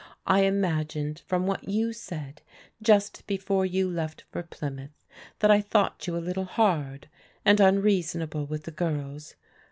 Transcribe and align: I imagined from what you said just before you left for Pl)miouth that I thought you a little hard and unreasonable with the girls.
I 0.25 0.45
imagined 0.45 1.21
from 1.27 1.45
what 1.45 1.69
you 1.69 1.93
said 1.93 2.41
just 2.81 3.27
before 3.27 3.67
you 3.67 3.87
left 3.87 4.23
for 4.31 4.41
Pl)miouth 4.41 4.89
that 5.37 5.51
I 5.51 5.61
thought 5.61 6.07
you 6.07 6.17
a 6.17 6.17
little 6.17 6.45
hard 6.45 7.07
and 7.45 7.59
unreasonable 7.59 8.47
with 8.47 8.63
the 8.63 8.71
girls. 8.71 9.35